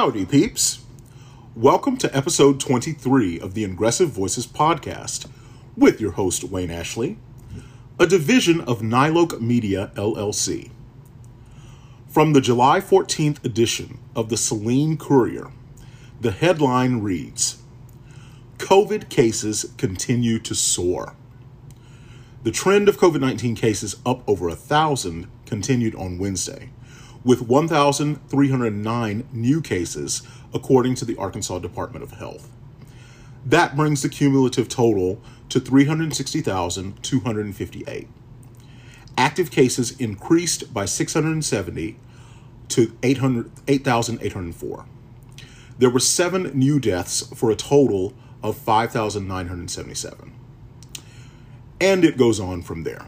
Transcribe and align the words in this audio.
Howdy, 0.00 0.24
peeps. 0.24 0.82
Welcome 1.54 1.98
to 1.98 2.16
episode 2.16 2.58
23 2.58 3.38
of 3.38 3.52
the 3.52 3.64
Ingressive 3.64 4.08
Voices 4.08 4.46
podcast 4.46 5.28
with 5.76 6.00
your 6.00 6.12
host, 6.12 6.42
Wayne 6.42 6.70
Ashley, 6.70 7.18
a 7.98 8.06
division 8.06 8.62
of 8.62 8.80
Niloke 8.80 9.42
Media 9.42 9.92
LLC. 9.96 10.70
From 12.08 12.32
the 12.32 12.40
July 12.40 12.80
14th 12.80 13.44
edition 13.44 13.98
of 14.16 14.30
the 14.30 14.38
Saline 14.38 14.96
Courier, 14.96 15.52
the 16.18 16.30
headline 16.30 17.00
reads 17.00 17.60
COVID 18.56 19.10
cases 19.10 19.70
continue 19.76 20.38
to 20.38 20.54
soar. 20.54 21.14
The 22.42 22.52
trend 22.52 22.88
of 22.88 22.96
COVID 22.96 23.20
19 23.20 23.54
cases 23.54 23.96
up 24.06 24.26
over 24.26 24.48
a 24.48 24.56
thousand 24.56 25.26
continued 25.44 25.94
on 25.94 26.16
Wednesday 26.16 26.70
with 27.24 27.42
1,309 27.42 29.28
new 29.32 29.60
cases, 29.60 30.22
according 30.54 30.94
to 30.96 31.04
the 31.04 31.16
Arkansas 31.16 31.58
Department 31.58 32.02
of 32.02 32.12
Health. 32.12 32.48
That 33.44 33.76
brings 33.76 34.02
the 34.02 34.08
cumulative 34.08 34.68
total 34.68 35.20
to 35.48 35.60
360,258. 35.60 38.08
Active 39.18 39.50
cases 39.50 40.00
increased 40.00 40.72
by 40.72 40.84
670 40.84 41.96
to 42.68 42.96
8,804. 43.02 44.84
there 45.78 45.90
were 45.90 45.98
seven 45.98 46.52
new 46.54 46.78
deaths 46.78 47.26
for 47.34 47.50
a 47.50 47.56
total 47.56 48.12
of 48.42 48.56
5,977. 48.56 50.32
And 51.80 52.04
it 52.04 52.18
goes 52.18 52.38
on 52.38 52.62
from 52.62 52.84
there. 52.84 53.06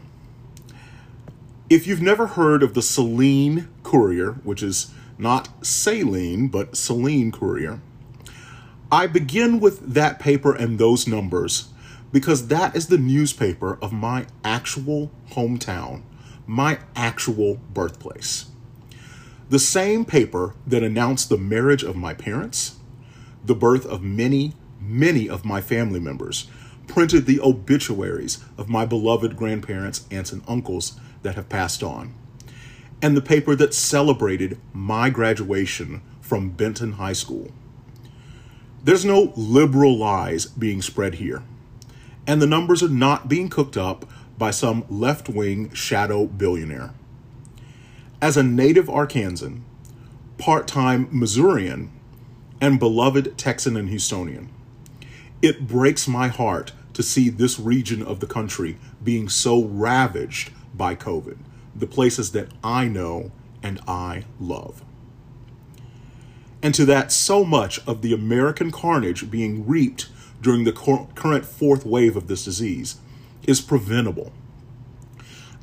If 1.69 1.87
you've 1.87 2.01
never 2.01 2.27
heard 2.27 2.61
of 2.61 2.73
the 2.73 2.81
Saline 2.81 3.69
Courier, 3.83 4.33
which 4.43 4.61
is 4.61 4.91
not 5.17 5.65
saline, 5.65 6.49
but 6.49 6.75
Saline 6.75 7.31
Courier, 7.31 7.79
I 8.91 9.07
begin 9.07 9.59
with 9.59 9.93
that 9.93 10.19
paper 10.19 10.53
and 10.53 10.77
those 10.77 11.07
numbers 11.07 11.69
because 12.11 12.47
that 12.49 12.75
is 12.75 12.87
the 12.87 12.97
newspaper 12.97 13.79
of 13.81 13.93
my 13.93 14.25
actual 14.43 15.09
hometown, 15.31 16.03
my 16.45 16.79
actual 16.95 17.55
birthplace. 17.73 18.47
The 19.49 19.57
same 19.57 20.03
paper 20.03 20.55
that 20.67 20.83
announced 20.83 21.29
the 21.29 21.37
marriage 21.37 21.83
of 21.83 21.95
my 21.95 22.13
parents, 22.13 22.75
the 23.43 23.55
birth 23.55 23.85
of 23.85 24.03
many, 24.03 24.53
many 24.81 25.29
of 25.29 25.45
my 25.45 25.61
family 25.61 25.99
members, 25.99 26.47
printed 26.87 27.25
the 27.25 27.39
obituaries 27.39 28.43
of 28.57 28.69
my 28.69 28.85
beloved 28.85 29.37
grandparents, 29.37 30.05
aunts, 30.11 30.31
and 30.33 30.43
uncles 30.47 30.99
that 31.23 31.35
have 31.35 31.49
passed 31.49 31.83
on, 31.83 32.13
and 33.01 33.17
the 33.17 33.21
paper 33.21 33.55
that 33.55 33.73
celebrated 33.73 34.59
my 34.71 35.09
graduation 35.09 36.01
from 36.21 36.51
Benton 36.51 36.93
High 36.93 37.13
School. 37.13 37.51
There's 38.83 39.05
no 39.05 39.33
liberal 39.35 39.97
lies 39.97 40.45
being 40.45 40.81
spread 40.81 41.15
here, 41.15 41.43
and 42.27 42.41
the 42.41 42.47
numbers 42.47 42.83
are 42.83 42.89
not 42.89 43.27
being 43.27 43.49
cooked 43.49 43.77
up 43.77 44.05
by 44.37 44.51
some 44.51 44.85
left 44.89 45.29
wing 45.29 45.73
shadow 45.73 46.25
billionaire. 46.25 46.93
As 48.21 48.37
a 48.37 48.43
native 48.43 48.87
Arkansan, 48.87 49.61
part 50.37 50.67
time 50.67 51.07
Missourian, 51.11 51.91
and 52.59 52.79
beloved 52.79 53.37
Texan 53.37 53.75
and 53.75 53.89
Houstonian, 53.89 54.47
it 55.41 55.67
breaks 55.67 56.07
my 56.07 56.29
heart 56.29 56.71
to 56.93 57.03
see 57.03 57.27
this 57.29 57.59
region 57.59 58.01
of 58.01 58.21
the 58.21 58.27
country 58.27 58.77
being 59.03 59.27
so 59.27 59.63
ravaged 59.63 60.51
by 60.73 60.95
COVID, 60.95 61.37
the 61.75 61.87
places 61.87 62.31
that 62.31 62.49
I 62.63 62.87
know 62.87 63.31
and 63.61 63.79
I 63.87 64.25
love. 64.39 64.83
And 66.61 66.73
to 66.75 66.85
that, 66.85 67.11
so 67.11 67.43
much 67.43 67.85
of 67.87 68.01
the 68.01 68.13
American 68.13 68.71
carnage 68.71 69.29
being 69.29 69.67
reaped 69.67 70.09
during 70.41 70.63
the 70.63 70.71
current 71.15 71.45
fourth 71.45 71.85
wave 71.85 72.15
of 72.15 72.27
this 72.27 72.45
disease 72.45 72.97
is 73.45 73.61
preventable. 73.61 74.31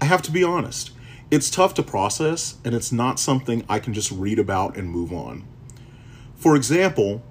I 0.00 0.06
have 0.06 0.22
to 0.22 0.30
be 0.30 0.44
honest, 0.44 0.92
it's 1.30 1.50
tough 1.50 1.74
to 1.74 1.82
process, 1.82 2.56
and 2.64 2.74
it's 2.74 2.90
not 2.90 3.20
something 3.20 3.64
I 3.68 3.78
can 3.78 3.94
just 3.94 4.10
read 4.10 4.38
about 4.38 4.76
and 4.76 4.90
move 4.90 5.12
on. 5.12 5.44
For 6.34 6.56
example, 6.56 7.22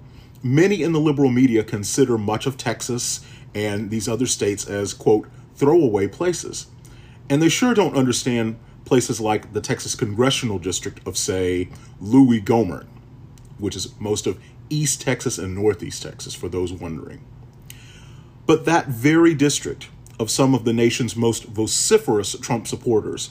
many 0.42 0.82
in 0.82 0.92
the 0.92 1.00
liberal 1.00 1.30
media 1.30 1.62
consider 1.62 2.16
much 2.16 2.46
of 2.46 2.56
Texas 2.56 3.20
and 3.54 3.90
these 3.90 4.08
other 4.08 4.26
states 4.26 4.66
as, 4.68 4.94
quote, 4.94 5.28
throwaway 5.54 6.06
places. 6.06 6.68
And 7.30 7.40
they 7.40 7.48
sure 7.48 7.72
don't 7.74 7.96
understand 7.96 8.58
places 8.84 9.20
like 9.20 9.52
the 9.52 9.60
Texas 9.60 9.94
Congressional 9.94 10.58
District 10.58 11.00
of, 11.06 11.16
say, 11.16 11.68
Louis 12.00 12.42
Gohmert, 12.42 12.86
which 13.58 13.76
is 13.76 13.98
most 14.00 14.26
of 14.26 14.40
East 14.68 15.00
Texas 15.00 15.38
and 15.38 15.54
Northeast 15.54 16.02
Texas, 16.02 16.34
for 16.34 16.48
those 16.48 16.72
wondering. 16.72 17.24
But 18.46 18.64
that 18.64 18.88
very 18.88 19.32
district 19.32 19.88
of 20.18 20.28
some 20.28 20.54
of 20.54 20.64
the 20.64 20.72
nation's 20.72 21.14
most 21.14 21.44
vociferous 21.44 22.36
Trump 22.40 22.66
supporters 22.66 23.30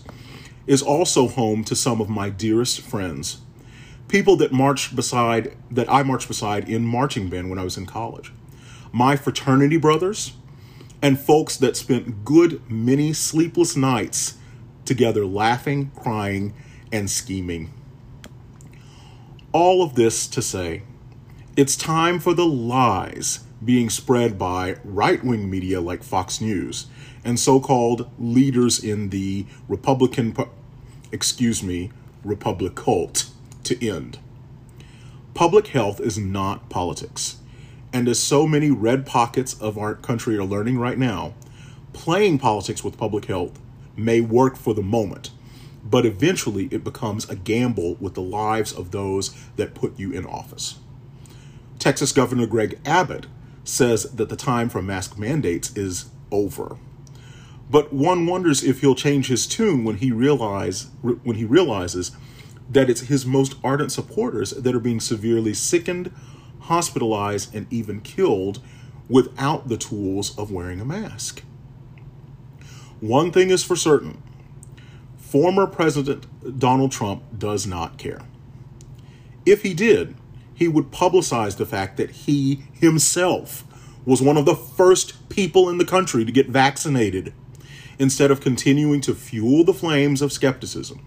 is 0.65 0.81
also 0.81 1.27
home 1.27 1.63
to 1.65 1.75
some 1.75 1.99
of 1.99 2.09
my 2.09 2.29
dearest 2.29 2.79
friends, 2.79 3.41
people 4.07 4.38
that 4.38 4.53
marched 4.53 4.95
beside 4.95 5.57
that 5.69 5.91
I 5.91 6.03
marched 6.03 6.27
beside 6.27 6.69
in 6.69 6.85
marching 6.85 7.29
band 7.29 7.49
when 7.49 7.59
I 7.59 7.63
was 7.63 7.75
in 7.75 7.85
college. 7.85 8.31
My 8.93 9.15
fraternity 9.17 9.77
brothers, 9.77 10.33
and 11.01 11.19
folks 11.19 11.57
that 11.57 11.77
spent 11.77 12.25
good 12.25 12.61
many 12.69 13.13
sleepless 13.13 13.75
nights 13.75 14.37
together 14.85 15.25
laughing, 15.25 15.91
crying, 15.95 16.53
and 16.91 17.09
scheming. 17.09 17.71
All 19.51 19.81
of 19.81 19.95
this 19.95 20.27
to 20.27 20.41
say, 20.41 20.83
it's 21.55 21.75
time 21.75 22.19
for 22.19 22.33
the 22.33 22.45
lies 22.45 23.39
being 23.63 23.89
spread 23.89 24.38
by 24.38 24.77
right 24.83 25.23
wing 25.23 25.49
media 25.49 25.81
like 25.81 26.03
Fox 26.03 26.39
News 26.39 26.88
and 27.23 27.39
so 27.39 27.59
called 27.59 28.09
leaders 28.17 28.83
in 28.83 29.09
the 29.09 29.45
Republican, 29.67 30.35
excuse 31.11 31.61
me, 31.61 31.91
Republic 32.23 32.75
cult 32.75 33.29
to 33.63 33.88
end. 33.88 34.19
Public 35.33 35.67
health 35.67 35.99
is 35.99 36.17
not 36.17 36.69
politics. 36.69 37.38
And 37.91 38.07
as 38.07 38.19
so 38.19 38.47
many 38.47 38.69
red 38.69 39.05
pockets 39.05 39.59
of 39.59 39.77
our 39.77 39.95
country 39.95 40.38
are 40.38 40.44
learning 40.44 40.77
right 40.77 40.97
now, 40.97 41.33
playing 41.94 42.38
politics 42.39 42.83
with 42.83 42.97
public 42.97 43.25
health 43.25 43.59
may 43.95 44.22
work 44.22 44.55
for 44.55 44.73
the 44.73 44.83
moment, 44.83 45.31
but 45.83 46.05
eventually 46.05 46.67
it 46.72 46.83
becomes 46.83 47.29
a 47.29 47.35
gamble 47.35 47.95
with 47.95 48.13
the 48.13 48.22
lives 48.22 48.72
of 48.72 48.91
those 48.91 49.35
that 49.55 49.73
put 49.73 49.97
you 49.97 50.11
in 50.11 50.25
office. 50.25 50.77
Texas 51.79 52.11
Governor 52.11 52.45
Greg 52.45 52.79
Abbott 52.85 53.25
says 53.63 54.03
that 54.11 54.29
the 54.29 54.35
time 54.35 54.69
for 54.69 54.81
mask 54.81 55.17
mandates 55.17 55.75
is 55.75 56.06
over. 56.31 56.77
But 57.69 57.94
one 57.94 58.25
wonders 58.25 58.63
if 58.63 58.81
he'll 58.81 58.95
change 58.95 59.27
his 59.27 59.45
tune 59.45 59.83
when 59.83 59.97
he 59.97 60.11
realize 60.11 60.88
when 61.01 61.38
he 61.38 61.45
realizes 61.45 62.11
that 62.69 62.89
it's 62.89 63.01
his 63.01 63.25
most 63.25 63.56
ardent 63.63 63.91
supporters 63.91 64.51
that 64.51 64.75
are 64.75 64.79
being 64.79 65.00
severely 65.00 65.53
sickened 65.53 66.11
hospitalized, 66.59 67.53
and 67.55 67.71
even 67.71 68.01
killed 68.01 68.59
without 69.07 69.69
the 69.69 69.77
tools 69.77 70.37
of 70.37 70.51
wearing 70.51 70.79
a 70.79 70.85
mask. 70.85 71.43
One 72.99 73.31
thing 73.31 73.49
is 73.49 73.63
for 73.63 73.75
certain 73.75 74.21
former 75.17 75.67
President 75.67 76.25
Donald 76.59 76.91
Trump 76.91 77.23
does 77.37 77.67
not 77.67 77.97
care. 77.97 78.21
If 79.45 79.61
he 79.61 79.73
did, 79.73 80.15
he 80.53 80.67
would 80.67 80.91
publicize 80.91 81.57
the 81.57 81.65
fact 81.65 81.97
that 81.97 82.09
he 82.11 82.65
himself 82.73 83.63
was 84.05 84.21
one 84.21 84.38
of 84.38 84.45
the 84.45 84.55
first 84.55 85.29
people 85.29 85.69
in 85.69 85.77
the 85.77 85.85
country 85.85 86.25
to 86.25 86.31
get 86.31 86.50
vaccinated 86.50 87.33
instead 88.00 88.31
of 88.31 88.41
continuing 88.41 89.01
to 89.01 89.13
fuel 89.13 89.63
the 89.63 89.73
flames 89.73 90.21
of 90.21 90.33
skepticism. 90.33 91.05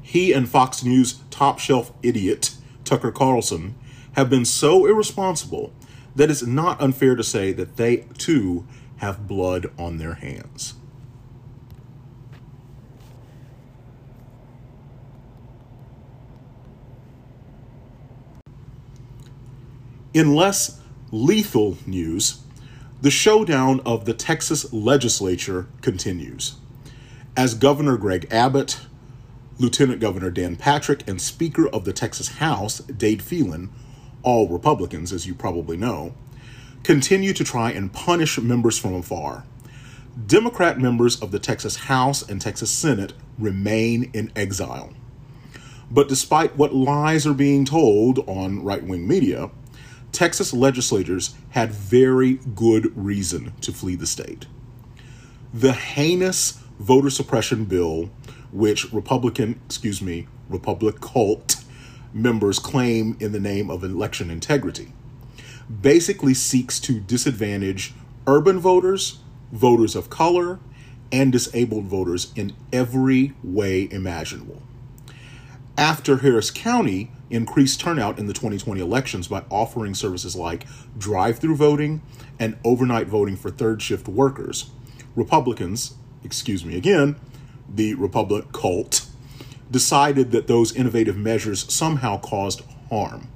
He 0.00 0.32
and 0.32 0.48
Fox 0.48 0.84
News 0.84 1.20
top 1.30 1.58
shelf 1.58 1.92
idiot 2.02 2.54
Tucker 2.84 3.10
Carlson 3.10 3.74
have 4.14 4.30
been 4.30 4.44
so 4.44 4.86
irresponsible 4.86 5.72
that 6.16 6.30
it's 6.30 6.44
not 6.44 6.80
unfair 6.80 7.14
to 7.16 7.24
say 7.24 7.52
that 7.52 7.76
they 7.76 8.06
too 8.18 8.66
have 8.98 9.26
blood 9.26 9.70
on 9.78 9.98
their 9.98 10.14
hands. 10.14 10.74
In 20.12 20.36
less 20.36 20.80
lethal 21.10 21.76
news, 21.86 22.40
the 23.02 23.10
showdown 23.10 23.80
of 23.84 24.04
the 24.04 24.14
Texas 24.14 24.72
legislature 24.72 25.66
continues. 25.82 26.54
As 27.36 27.54
Governor 27.54 27.96
Greg 27.96 28.28
Abbott, 28.30 28.80
Lieutenant 29.58 30.00
Governor 30.00 30.30
Dan 30.30 30.54
Patrick, 30.54 31.06
and 31.08 31.20
Speaker 31.20 31.68
of 31.68 31.84
the 31.84 31.92
Texas 31.92 32.36
House, 32.38 32.78
Dade 32.78 33.22
Phelan, 33.22 33.70
all 34.24 34.48
Republicans, 34.48 35.12
as 35.12 35.26
you 35.26 35.34
probably 35.34 35.76
know, 35.76 36.14
continue 36.82 37.32
to 37.32 37.44
try 37.44 37.70
and 37.70 37.92
punish 37.92 38.38
members 38.38 38.78
from 38.78 38.94
afar. 38.94 39.44
Democrat 40.26 40.78
members 40.78 41.20
of 41.20 41.30
the 41.30 41.38
Texas 41.38 41.76
House 41.76 42.28
and 42.28 42.40
Texas 42.40 42.70
Senate 42.70 43.12
remain 43.38 44.10
in 44.12 44.30
exile. 44.36 44.92
But 45.90 46.08
despite 46.08 46.56
what 46.56 46.74
lies 46.74 47.26
are 47.26 47.34
being 47.34 47.64
told 47.64 48.20
on 48.28 48.64
right 48.64 48.82
wing 48.82 49.06
media, 49.06 49.50
Texas 50.12 50.52
legislators 50.52 51.34
had 51.50 51.72
very 51.72 52.34
good 52.54 52.96
reason 52.96 53.52
to 53.60 53.72
flee 53.72 53.96
the 53.96 54.06
state. 54.06 54.46
The 55.52 55.72
heinous 55.72 56.60
voter 56.78 57.10
suppression 57.10 57.64
bill, 57.64 58.10
which 58.52 58.92
Republican, 58.92 59.60
excuse 59.66 60.00
me, 60.00 60.28
Republic 60.48 61.00
cult 61.00 61.63
members 62.14 62.58
claim 62.58 63.16
in 63.20 63.32
the 63.32 63.40
name 63.40 63.68
of 63.68 63.84
election 63.84 64.30
integrity, 64.30 64.92
basically 65.82 66.32
seeks 66.32 66.78
to 66.80 67.00
disadvantage 67.00 67.92
urban 68.26 68.58
voters, 68.58 69.18
voters 69.52 69.94
of 69.94 70.08
color, 70.08 70.60
and 71.12 71.32
disabled 71.32 71.84
voters 71.84 72.32
in 72.34 72.54
every 72.72 73.34
way 73.42 73.88
imaginable. 73.90 74.62
After 75.76 76.18
Harris 76.18 76.50
County 76.50 77.10
increased 77.30 77.80
turnout 77.80 78.18
in 78.18 78.26
the 78.26 78.32
2020 78.32 78.80
elections 78.80 79.28
by 79.28 79.44
offering 79.50 79.94
services 79.94 80.36
like 80.36 80.66
drive 80.96 81.38
through 81.38 81.56
voting 81.56 82.00
and 82.38 82.56
overnight 82.64 83.08
voting 83.08 83.36
for 83.36 83.50
third 83.50 83.82
shift 83.82 84.06
workers, 84.06 84.70
Republicans, 85.16 85.94
excuse 86.22 86.64
me 86.64 86.76
again, 86.76 87.16
the 87.68 87.94
Republic 87.94 88.52
cult, 88.52 89.03
decided 89.74 90.30
that 90.30 90.46
those 90.46 90.72
innovative 90.76 91.16
measures 91.16 91.66
somehow 91.68 92.16
caused 92.16 92.62
harm. 92.90 93.26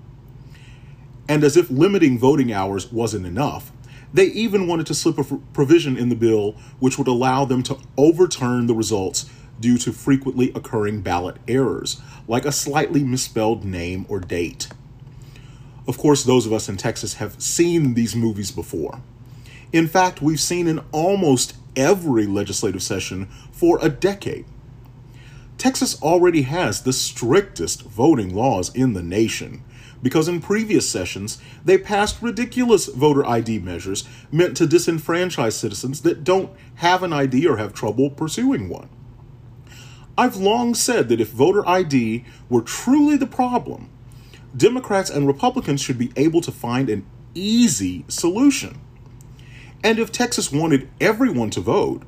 And 1.29 1.43
as 1.43 1.57
if 1.57 1.69
limiting 1.69 2.17
voting 2.17 2.53
hours 2.53 2.93
wasn't 2.93 3.27
enough, 3.27 3.73
they 4.15 4.27
even 4.27 4.69
wanted 4.69 4.87
to 4.87 4.95
slip 4.95 5.19
a 5.19 5.25
provision 5.53 5.97
in 5.97 6.11
the 6.11 6.15
bill 6.15 6.53
which 6.79 6.97
would 6.97 7.09
allow 7.09 7.45
them 7.45 7.65
to 7.65 7.77
overturn 7.97 8.69
the 8.69 8.75
results 8.77 9.29
due 9.59 9.77
to 9.79 9.93
frequently 9.93 10.53
occurring 10.55 11.01
ballot 11.01 11.39
errors, 11.49 12.01
like 12.29 12.45
a 12.45 12.53
slightly 12.53 13.03
misspelled 13.03 13.65
name 13.65 14.07
or 14.09 14.21
date. 14.21 14.69
Of 15.89 15.99
course, 15.99 16.23
those 16.23 16.47
of 16.47 16.53
us 16.53 16.69
in 16.69 16.77
Texas 16.77 17.15
have 17.15 17.43
seen 17.43 17.95
these 17.95 18.15
movies 18.15 18.53
before. 18.53 19.01
In 19.73 19.89
fact, 19.89 20.23
we've 20.23 20.41
seen 20.41 20.69
in 20.69 20.85
almost 20.93 21.57
every 21.75 22.27
legislative 22.27 22.85
session 22.85 23.27
for 23.51 23.81
a 23.83 23.89
decade. 23.89 24.45
Texas 25.59 26.01
already 26.01 26.43
has 26.43 26.83
the 26.83 26.93
strictest 26.93 27.83
voting 27.83 28.33
laws 28.33 28.73
in 28.75 28.93
the 28.93 29.03
nation 29.03 29.65
because 30.01 30.29
in 30.29 30.41
previous 30.41 30.89
sessions 30.89 31.39
they 31.65 31.77
passed 31.77 32.23
ridiculous 32.23 32.87
voter 32.87 33.27
ID 33.27 33.59
measures 33.59 34.05
meant 34.31 34.57
to 34.57 34.69
disenfranchise 34.69 35.55
citizens 35.55 36.03
that 36.03 36.23
don't 36.23 36.53
have 36.77 37.03
an 37.03 37.13
ID 37.13 37.45
or 37.49 37.57
have 37.57 37.75
trouble 37.75 38.09
pursuing 38.09 38.69
one. 38.69 38.89
I've 40.17 40.37
long 40.37 40.77
said 40.77 41.09
that 41.09 41.21
if 41.21 41.31
voter 41.31 41.69
ID 41.69 42.25
were 42.49 42.63
truly 42.63 43.17
the 43.17 43.27
problem, 43.27 43.91
Democrats 44.57 45.11
and 45.11 45.27
Republicans 45.27 45.81
should 45.81 45.99
be 45.99 46.13
able 46.17 46.41
to 46.43 46.53
find 46.53 46.89
an 46.89 47.05
easy 47.35 48.05
solution. 48.09 48.81
And 49.83 49.99
if 49.99 50.11
Texas 50.13 50.53
wanted 50.53 50.89
everyone 51.01 51.51
to 51.51 51.61
vote, 51.61 52.03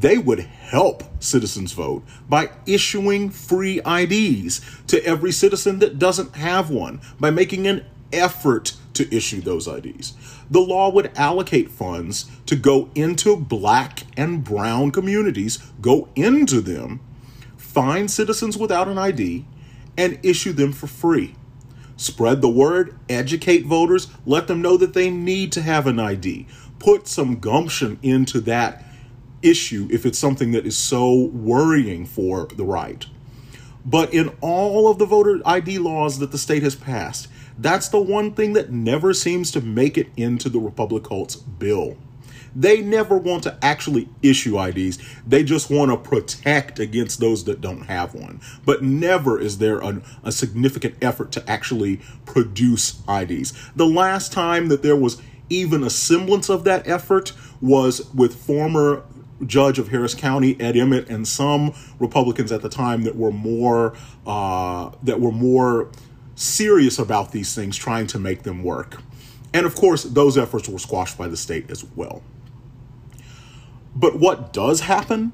they 0.00 0.18
would 0.18 0.40
help 0.40 1.04
citizens 1.22 1.72
vote 1.72 2.04
by 2.28 2.50
issuing 2.66 3.30
free 3.30 3.80
IDs 3.86 4.60
to 4.88 5.04
every 5.04 5.30
citizen 5.30 5.78
that 5.78 5.98
doesn't 5.98 6.34
have 6.36 6.68
one, 6.68 7.00
by 7.20 7.30
making 7.30 7.66
an 7.66 7.84
effort 8.12 8.74
to 8.94 9.14
issue 9.14 9.40
those 9.40 9.68
IDs. 9.68 10.14
The 10.50 10.60
law 10.60 10.90
would 10.90 11.10
allocate 11.16 11.70
funds 11.70 12.30
to 12.46 12.56
go 12.56 12.90
into 12.94 13.36
black 13.36 14.04
and 14.16 14.42
brown 14.42 14.90
communities, 14.90 15.58
go 15.80 16.08
into 16.14 16.60
them, 16.60 17.00
find 17.56 18.10
citizens 18.10 18.56
without 18.56 18.88
an 18.88 18.98
ID, 18.98 19.44
and 19.96 20.18
issue 20.22 20.52
them 20.52 20.72
for 20.72 20.86
free. 20.86 21.34
Spread 21.96 22.40
the 22.40 22.48
word, 22.48 22.98
educate 23.08 23.66
voters, 23.66 24.08
let 24.26 24.48
them 24.48 24.60
know 24.60 24.76
that 24.76 24.94
they 24.94 25.10
need 25.10 25.52
to 25.52 25.62
have 25.62 25.86
an 25.86 26.00
ID. 26.00 26.46
Put 26.80 27.06
some 27.06 27.38
gumption 27.38 27.98
into 28.02 28.40
that 28.42 28.84
issue 29.44 29.88
if 29.90 30.06
it's 30.06 30.18
something 30.18 30.52
that 30.52 30.66
is 30.66 30.76
so 30.76 31.26
worrying 31.26 32.06
for 32.06 32.46
the 32.46 32.64
right. 32.64 33.06
But 33.84 34.14
in 34.14 34.30
all 34.40 34.88
of 34.88 34.98
the 34.98 35.06
voter 35.06 35.40
ID 35.44 35.78
laws 35.78 36.18
that 36.18 36.32
the 36.32 36.38
state 36.38 36.62
has 36.62 36.74
passed, 36.74 37.28
that's 37.58 37.88
the 37.88 38.00
one 38.00 38.32
thing 38.32 38.54
that 38.54 38.70
never 38.70 39.12
seems 39.12 39.50
to 39.52 39.60
make 39.60 39.98
it 39.98 40.08
into 40.16 40.48
the 40.48 40.58
Republic 40.58 41.04
cult's 41.04 41.36
bill. 41.36 41.96
They 42.56 42.80
never 42.80 43.16
want 43.16 43.42
to 43.44 43.58
actually 43.62 44.08
issue 44.22 44.60
IDs. 44.60 44.98
They 45.26 45.42
just 45.42 45.70
want 45.70 45.90
to 45.90 45.96
protect 45.96 46.78
against 46.78 47.18
those 47.20 47.44
that 47.44 47.60
don't 47.60 47.86
have 47.86 48.14
one. 48.14 48.40
But 48.64 48.82
never 48.82 49.40
is 49.40 49.58
there 49.58 49.80
a, 49.80 50.00
a 50.22 50.32
significant 50.32 50.94
effort 51.02 51.32
to 51.32 51.50
actually 51.50 52.00
produce 52.26 53.02
IDs. 53.08 53.52
The 53.74 53.86
last 53.86 54.32
time 54.32 54.68
that 54.68 54.82
there 54.82 54.96
was 54.96 55.20
even 55.50 55.82
a 55.82 55.90
semblance 55.90 56.48
of 56.48 56.64
that 56.64 56.86
effort 56.86 57.32
was 57.60 58.12
with 58.14 58.34
former 58.34 59.04
judge 59.46 59.78
of 59.78 59.88
Harris 59.88 60.14
County, 60.14 60.58
Ed 60.60 60.76
Emmett, 60.76 61.08
and 61.08 61.26
some 61.26 61.74
Republicans 61.98 62.52
at 62.52 62.62
the 62.62 62.68
time 62.68 63.02
that 63.02 63.16
were 63.16 63.32
more 63.32 63.94
uh, 64.26 64.90
that 65.02 65.20
were 65.20 65.32
more 65.32 65.90
serious 66.34 66.98
about 66.98 67.32
these 67.32 67.54
things, 67.54 67.76
trying 67.76 68.06
to 68.08 68.18
make 68.18 68.42
them 68.42 68.62
work. 68.62 69.00
And 69.52 69.66
of 69.66 69.74
course, 69.74 70.02
those 70.02 70.36
efforts 70.36 70.68
were 70.68 70.78
squashed 70.78 71.16
by 71.16 71.28
the 71.28 71.36
state 71.36 71.70
as 71.70 71.84
well. 71.94 72.22
But 73.94 74.18
what 74.18 74.52
does 74.52 74.80
happen? 74.80 75.32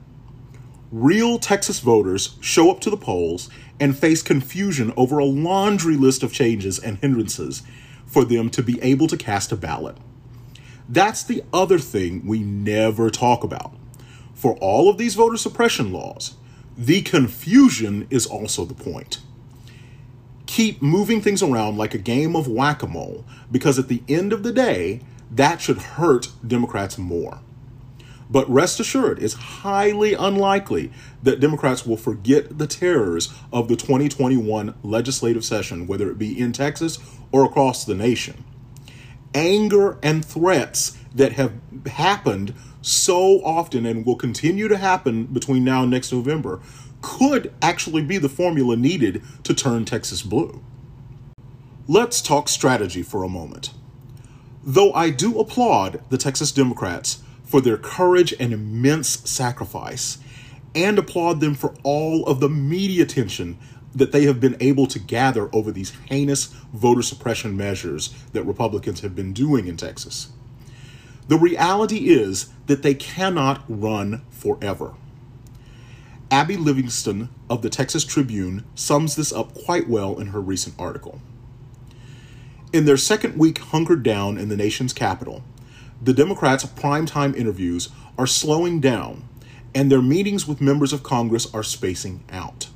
Real 0.93 1.39
Texas 1.39 1.81
voters 1.81 2.37
show 2.41 2.71
up 2.71 2.81
to 2.81 2.91
the 2.91 2.97
polls 2.97 3.49
and 3.79 3.97
face 3.97 4.23
confusion 4.23 4.93
over 4.97 5.19
a 5.19 5.25
laundry 5.25 5.97
list 5.97 6.23
of 6.23 6.33
changes 6.33 6.79
and 6.79 6.99
hindrances 6.99 7.63
for 8.05 8.25
them 8.25 8.51
to 8.51 8.63
be 8.63 8.83
able 8.83 9.07
to 9.07 9.17
cast 9.17 9.53
a 9.53 9.57
ballot. 9.57 9.97
That's 10.89 11.23
the 11.23 11.45
other 11.53 11.79
thing 11.79 12.27
we 12.27 12.41
never 12.41 13.09
talk 13.09 13.45
about 13.45 13.73
for 14.41 14.57
all 14.57 14.89
of 14.89 14.97
these 14.97 15.17
voter 15.17 15.37
suppression 15.37 15.93
laws, 15.93 16.37
the 16.75 17.03
confusion 17.03 18.07
is 18.09 18.25
also 18.25 18.65
the 18.65 18.73
point. 18.73 19.19
Keep 20.47 20.81
moving 20.81 21.21
things 21.21 21.43
around 21.43 21.77
like 21.77 21.93
a 21.93 21.99
game 21.99 22.35
of 22.35 22.49
whack 22.49 22.83
a 22.83 22.87
mole 22.87 23.27
because 23.53 23.79
at 23.79 23.89
the 23.89 24.03
end 24.09 24.33
of 24.33 24.43
the 24.43 24.51
day, 24.51 25.03
that 25.31 25.61
should 25.61 25.77
hurt 25.77 26.31
Democrats 26.45 26.97
more. 26.97 27.41
But 28.31 28.49
rest 28.49 28.81
assured, 28.81 29.23
it's 29.23 29.35
highly 29.35 30.15
unlikely 30.15 30.91
that 31.23 31.41
Democrats 31.41 31.85
will 31.85 31.99
forget 31.99 32.57
the 32.57 32.67
terrors 32.67 33.35
of 33.53 33.69
the 33.69 33.77
2021 33.77 34.75
legislative 34.83 35.45
session, 35.45 35.87
whether 35.87 36.11
it 36.11 36.17
be 36.17 36.41
in 36.41 36.53
Texas 36.53 36.99
or 37.31 37.45
across 37.45 37.85
the 37.85 37.95
nation. 37.95 38.43
Anger 39.35 39.99
and 40.03 40.25
threats 40.25 40.97
that 41.15 41.33
have 41.33 41.53
happened 41.87 42.55
so 42.83 43.43
often 43.45 43.85
and 43.87 44.07
will 44.07 44.17
continue 44.17 44.69
to 44.69 44.77
happen 44.77 45.25
between 45.27 45.65
now 45.65 45.83
and 45.83 45.91
next 45.91 46.13
November 46.13 46.61
could 47.03 47.53
actually 47.63 48.03
be 48.03 48.19
the 48.19 48.29
formula 48.29 48.77
needed 48.77 49.23
to 49.45 49.55
turn 49.55 49.85
Texas 49.85 50.23
blue. 50.23 50.63
Let's 51.89 52.21
talk 52.21 52.49
strategy 52.49 53.03
for 53.03 53.25
a 53.25 53.29
moment. 53.29 53.73
Though 54.63 54.93
I 54.93 55.11
do 55.11 55.41
applaud 55.41 56.03
the 56.11 56.19
Texas 56.19 56.53
Democrats 56.53 57.23
for 57.45 57.61
their 57.61 57.79
courage 57.79 58.35
and 58.39 58.53
immense 58.53 59.29
sacrifice, 59.29 60.19
and 60.75 60.99
applaud 60.99 61.41
them 61.41 61.55
for 61.55 61.75
all 61.83 62.25
of 62.27 62.41
the 62.41 62.49
media 62.49 63.03
attention 63.03 63.59
that 63.95 64.13
they 64.13 64.25
have 64.25 64.41
been 64.41 64.57
able 64.61 64.87
to 64.87 65.01
gather 65.01 65.53
over 65.53 65.73
these 65.73 65.93
heinous 66.07 66.47
voter 66.73 67.03
suppression 67.03 67.57
measures 67.57 68.15
that 68.33 68.45
Republicans 68.45 69.01
have 69.01 69.17
been 69.17 69.33
doing 69.33 69.67
in 69.67 69.77
Texas. 69.77 70.29
The 71.31 71.39
reality 71.39 72.09
is 72.09 72.49
that 72.67 72.83
they 72.83 72.93
cannot 72.93 73.63
run 73.69 74.23
forever. 74.31 74.95
Abby 76.29 76.57
Livingston 76.57 77.29
of 77.49 77.63
the 77.63 77.71
Texas 77.71 78.05
Tribune 78.05 78.65
sums 78.75 79.15
this 79.15 79.33
up 79.33 79.55
quite 79.55 79.89
well 79.89 80.19
in 80.19 80.29
her 80.29 80.41
recent 80.41 80.75
article. 80.77 81.21
In 82.73 82.85
their 82.85 82.97
second 82.97 83.39
week 83.39 83.59
hunkered 83.59 84.03
down 84.03 84.39
in 84.39 84.49
the 84.49 84.57
nation's 84.57 84.93
capital, 84.93 85.45
the 86.03 86.13
Democrats' 86.13 86.65
primetime 86.65 87.37
interviews 87.37 87.91
are 88.19 88.27
slowing 88.27 88.81
down, 88.81 89.23
and 89.73 89.89
their 89.89 90.03
meetings 90.03 90.49
with 90.49 90.61
members 90.61 90.93
of 90.93 91.05
Congress 91.05 91.47
are 91.55 91.63
spacing 91.63 92.25
out. 92.31 92.71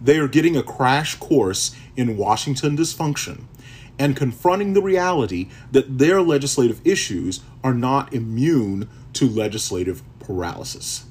They 0.00 0.16
are 0.16 0.28
getting 0.28 0.56
a 0.56 0.62
crash 0.62 1.16
course 1.16 1.76
in 1.98 2.16
Washington 2.16 2.78
dysfunction 2.78 3.42
and 3.98 4.16
confronting 4.16 4.72
the 4.72 4.82
reality 4.82 5.48
that 5.70 5.98
their 5.98 6.20
legislative 6.20 6.80
issues 6.84 7.40
are 7.62 7.74
not 7.74 8.12
immune 8.12 8.88
to 9.14 9.28
legislative 9.28 10.02
paralysis. 10.18 11.06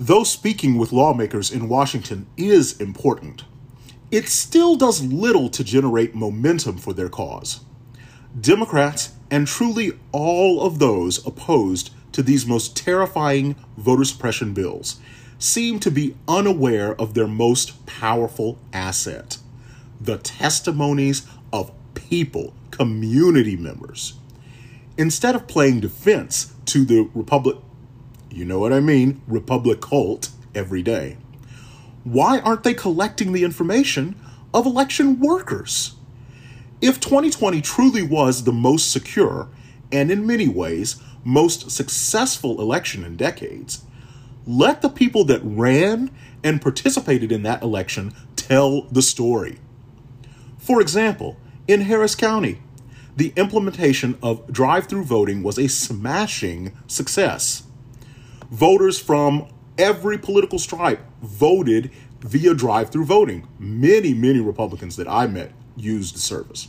Though 0.00 0.24
speaking 0.24 0.78
with 0.78 0.92
lawmakers 0.92 1.50
in 1.50 1.68
Washington 1.68 2.26
is 2.36 2.80
important, 2.80 3.44
it 4.10 4.28
still 4.28 4.76
does 4.76 5.02
little 5.02 5.48
to 5.50 5.64
generate 5.64 6.14
momentum 6.14 6.78
for 6.78 6.92
their 6.92 7.08
cause. 7.08 7.60
Democrats, 8.40 9.12
and 9.30 9.46
truly 9.46 9.92
all 10.12 10.62
of 10.62 10.78
those 10.78 11.24
opposed 11.26 11.90
to 12.12 12.22
these 12.22 12.46
most 12.46 12.76
terrifying 12.76 13.56
voter 13.76 14.04
suppression 14.04 14.54
bills, 14.54 15.00
seem 15.38 15.78
to 15.80 15.90
be 15.90 16.16
unaware 16.26 16.94
of 17.00 17.14
their 17.14 17.26
most 17.26 17.84
powerful 17.86 18.58
asset 18.72 19.37
the 20.00 20.18
testimonies 20.18 21.26
of 21.52 21.72
people, 21.94 22.54
community 22.70 23.56
members. 23.56 24.14
Instead 24.96 25.34
of 25.34 25.46
playing 25.46 25.80
defense 25.80 26.52
to 26.66 26.84
the 26.84 27.08
Republic, 27.14 27.56
you 28.30 28.44
know 28.44 28.58
what 28.58 28.72
I 28.72 28.80
mean, 28.80 29.22
Republic 29.26 29.80
cult 29.80 30.30
every 30.54 30.82
day, 30.82 31.16
why 32.04 32.40
aren't 32.40 32.64
they 32.64 32.74
collecting 32.74 33.32
the 33.32 33.44
information 33.44 34.16
of 34.54 34.66
election 34.66 35.20
workers? 35.20 35.94
If 36.80 37.00
2020 37.00 37.60
truly 37.60 38.02
was 38.02 38.44
the 38.44 38.52
most 38.52 38.92
secure 38.92 39.48
and 39.90 40.10
in 40.10 40.26
many 40.26 40.48
ways 40.48 41.02
most 41.24 41.70
successful 41.70 42.60
election 42.60 43.04
in 43.04 43.16
decades, 43.16 43.82
let 44.46 44.80
the 44.80 44.88
people 44.88 45.24
that 45.24 45.40
ran 45.42 46.10
and 46.42 46.62
participated 46.62 47.32
in 47.32 47.42
that 47.42 47.62
election 47.62 48.14
tell 48.36 48.82
the 48.82 49.02
story. 49.02 49.58
For 50.68 50.82
example, 50.82 51.38
in 51.66 51.80
Harris 51.80 52.14
County, 52.14 52.60
the 53.16 53.32
implementation 53.36 54.18
of 54.22 54.52
drive 54.52 54.86
through 54.86 55.04
voting 55.04 55.42
was 55.42 55.58
a 55.58 55.66
smashing 55.66 56.76
success. 56.86 57.62
Voters 58.50 59.00
from 59.00 59.48
every 59.78 60.18
political 60.18 60.58
stripe 60.58 61.00
voted 61.22 61.90
via 62.20 62.52
drive 62.52 62.90
through 62.90 63.06
voting. 63.06 63.48
Many, 63.58 64.12
many 64.12 64.40
Republicans 64.40 64.96
that 64.96 65.08
I 65.08 65.26
met 65.26 65.52
used 65.74 66.14
the 66.14 66.20
service. 66.20 66.68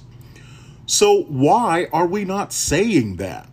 So, 0.86 1.24
why 1.24 1.90
are 1.92 2.08
we 2.08 2.24
not 2.24 2.54
saying 2.54 3.18
that? 3.18 3.50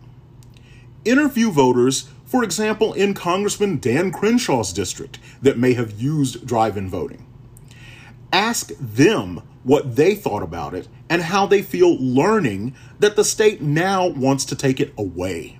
Interview 1.03 1.51
voters, 1.51 2.07
for 2.23 2.41
example, 2.41 2.93
in 2.93 3.13
Congressman 3.13 3.79
Dan 3.79 4.13
Crenshaw's 4.13 4.71
district 4.71 5.19
that 5.41 5.59
may 5.59 5.73
have 5.73 5.99
used 5.99 6.47
drive 6.47 6.77
in 6.77 6.89
voting. 6.89 7.26
Ask 8.31 8.71
them 8.79 9.41
what 9.63 9.95
they 9.95 10.15
thought 10.15 10.43
about 10.43 10.73
it 10.73 10.87
and 11.09 11.21
how 11.21 11.45
they 11.45 11.61
feel 11.61 11.97
learning 11.97 12.75
that 12.99 13.15
the 13.15 13.23
state 13.23 13.61
now 13.61 14.07
wants 14.07 14.45
to 14.45 14.55
take 14.55 14.79
it 14.79 14.93
away. 14.97 15.59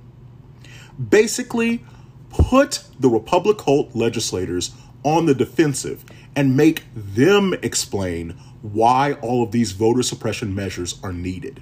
Basically, 1.10 1.84
put 2.30 2.84
the 3.00 3.10
Republic 3.10 3.58
cult 3.58 3.96
legislators 3.96 4.74
on 5.04 5.26
the 5.26 5.36
defensive 5.36 6.04
and 6.36 6.58
make 6.58 6.84
them 6.94 7.54
explain 7.62 8.32
why 8.62 9.14
all 9.14 9.44
of 9.44 9.52
these 9.52 9.72
voter 9.72 10.04
suppression 10.04 10.54
measures 10.54 11.00
are 11.04 11.14
needed. 11.14 11.62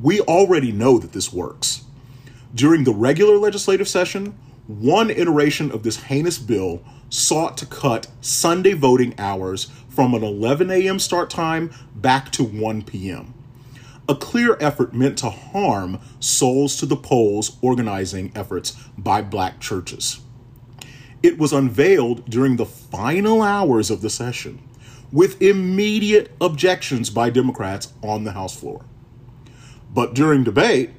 We 0.00 0.20
already 0.20 0.72
know 0.72 0.98
that 0.98 1.12
this 1.12 1.32
works. 1.32 1.84
During 2.54 2.84
the 2.84 2.94
regular 2.94 3.36
legislative 3.36 3.88
session, 3.88 4.38
one 4.66 5.10
iteration 5.10 5.70
of 5.70 5.82
this 5.82 6.04
heinous 6.04 6.38
bill 6.38 6.82
sought 7.08 7.56
to 7.58 7.66
cut 7.66 8.08
Sunday 8.20 8.72
voting 8.72 9.14
hours 9.18 9.70
from 9.88 10.14
an 10.14 10.22
11 10.22 10.70
a.m. 10.70 10.98
start 10.98 11.30
time 11.30 11.72
back 11.94 12.30
to 12.32 12.44
1 12.44 12.82
p.m. 12.82 13.34
A 14.08 14.14
clear 14.14 14.56
effort 14.60 14.94
meant 14.94 15.18
to 15.18 15.30
harm 15.30 15.98
Souls 16.20 16.76
to 16.76 16.86
the 16.86 16.96
Polls 16.96 17.56
organizing 17.60 18.30
efforts 18.34 18.72
by 18.96 19.22
black 19.22 19.58
churches. 19.60 20.20
It 21.22 21.38
was 21.38 21.52
unveiled 21.52 22.28
during 22.28 22.56
the 22.56 22.66
final 22.66 23.42
hours 23.42 23.90
of 23.90 24.02
the 24.02 24.10
session 24.10 24.62
with 25.10 25.40
immediate 25.40 26.30
objections 26.40 27.10
by 27.10 27.30
Democrats 27.30 27.92
on 28.02 28.24
the 28.24 28.32
House 28.32 28.54
floor. 28.58 28.84
But 29.92 30.14
during 30.14 30.44
debate, 30.44 30.90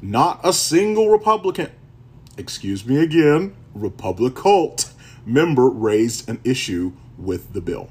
not 0.00 0.40
a 0.42 0.52
single 0.52 1.10
Republican, 1.10 1.70
excuse 2.36 2.86
me 2.86 3.02
again, 3.02 3.54
Republic 3.74 4.34
cult 4.34 4.87
member 5.28 5.68
raised 5.68 6.28
an 6.28 6.40
issue 6.44 6.92
with 7.16 7.52
the 7.52 7.60
bill. 7.60 7.90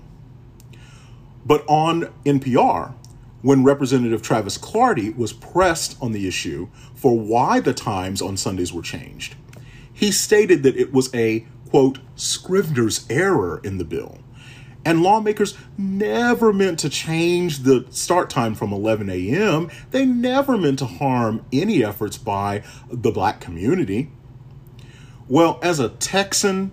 But 1.45 1.63
on 1.67 2.13
NPR, 2.25 2.93
when 3.41 3.63
Representative 3.63 4.21
Travis 4.21 4.57
Clardy 4.57 5.15
was 5.15 5.31
pressed 5.31 5.97
on 6.01 6.11
the 6.11 6.27
issue 6.27 6.67
for 6.95 7.17
why 7.17 7.59
the 7.59 7.73
times 7.73 8.21
on 8.21 8.35
Sundays 8.35 8.73
were 8.73 8.81
changed, 8.81 9.35
he 9.93 10.11
stated 10.11 10.63
that 10.63 10.75
it 10.75 10.91
was 10.91 11.13
a, 11.13 11.45
quote, 11.69 11.99
Scrivener's 12.15 13.05
error 13.09 13.61
in 13.63 13.77
the 13.77 13.85
bill 13.85 14.19
and 14.87 15.03
lawmakers 15.03 15.53
never 15.77 16.53
meant 16.53 16.79
to 16.79 16.87
change 16.87 17.59
the 17.63 17.85
start 17.89 18.29
time 18.29 18.55
from 18.55 18.71
11 18.71 19.09
a.m. 19.09 19.69
They 19.91 20.05
never 20.05 20.57
meant 20.57 20.79
to 20.79 20.85
harm 20.85 21.45
any 21.51 21.83
efforts 21.83 22.17
by 22.17 22.63
the 22.89 23.11
black 23.11 23.41
community. 23.41 24.09
Well, 25.27 25.59
as 25.61 25.81
a 25.81 25.89
Texan, 25.89 26.71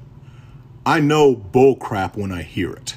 I 0.86 1.00
know 1.00 1.34
bullcrap 1.34 2.16
when 2.16 2.30
I 2.30 2.42
hear 2.42 2.72
it. 2.72 2.96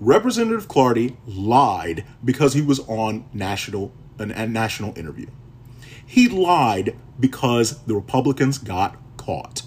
Representative 0.00 0.68
Clardy 0.68 1.16
lied 1.26 2.04
because 2.24 2.54
he 2.54 2.60
was 2.60 2.80
on 2.80 3.24
national 3.32 3.92
a 4.18 4.46
national 4.46 4.96
interview. 4.96 5.26
He 6.06 6.28
lied 6.28 6.96
because 7.18 7.82
the 7.84 7.94
Republicans 7.94 8.58
got 8.58 8.96
caught. 9.16 9.62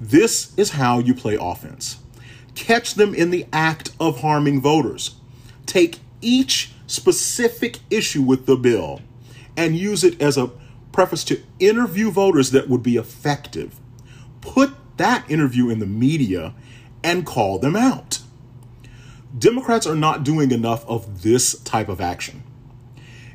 This 0.00 0.56
is 0.56 0.70
how 0.70 0.98
you 0.98 1.14
play 1.14 1.36
offense 1.40 1.98
catch 2.58 2.94
them 2.94 3.14
in 3.14 3.30
the 3.30 3.46
act 3.52 3.92
of 4.00 4.20
harming 4.20 4.60
voters. 4.60 5.14
Take 5.64 6.00
each 6.20 6.72
specific 6.88 7.78
issue 7.88 8.22
with 8.22 8.46
the 8.46 8.56
bill 8.56 9.00
and 9.56 9.76
use 9.76 10.02
it 10.02 10.20
as 10.20 10.36
a 10.36 10.50
preface 10.90 11.22
to 11.24 11.40
interview 11.60 12.10
voters 12.10 12.50
that 12.50 12.68
would 12.68 12.82
be 12.82 12.96
effective. 12.96 13.78
Put 14.40 14.77
that 14.98 15.28
interview 15.30 15.70
in 15.70 15.78
the 15.78 15.86
media 15.86 16.54
and 17.02 17.26
call 17.26 17.58
them 17.58 17.74
out. 17.74 18.20
Democrats 19.36 19.86
are 19.86 19.96
not 19.96 20.24
doing 20.24 20.50
enough 20.50 20.86
of 20.86 21.22
this 21.22 21.58
type 21.60 21.88
of 21.88 22.00
action. 22.00 22.42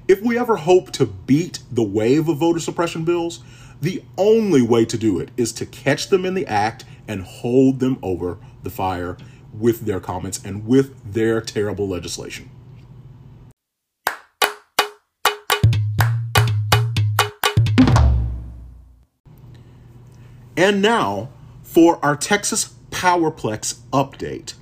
If 0.08 0.22
we 0.22 0.38
ever 0.38 0.58
hope 0.58 0.92
to 0.94 1.06
beat 1.06 1.60
the 1.72 1.84
wave 1.84 2.28
of 2.28 2.38
voter 2.38 2.60
suppression 2.60 3.06
bills, 3.06 3.42
the 3.82 4.04
only 4.18 4.62
way 4.62 4.86
to 4.86 4.98
do 4.98 5.20
it 5.20 5.30
is 5.38 5.52
to 5.54 5.66
catch 5.66 6.10
them 6.10 6.26
in 6.26 6.34
the 6.34 6.48
act 6.48 6.86
and 7.08 7.22
hold 7.22 7.80
them 7.80 8.00
over 8.02 8.38
the 8.64 8.70
fire 8.70 9.18
with 9.54 9.82
their 9.82 10.00
comments 10.00 10.44
and 10.44 10.66
with 10.66 11.14
their 11.14 11.42
terrible 11.42 11.88
legislation. 11.88 12.50
And 20.56 20.82
now 20.82 21.30
for 21.74 21.98
our 22.06 22.16
Texas 22.16 22.76
Powerplex 22.92 23.80
update. 23.92 24.54